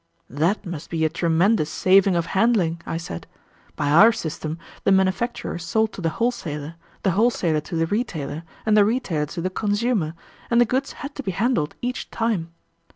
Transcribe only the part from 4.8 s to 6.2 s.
the manufacturer sold to the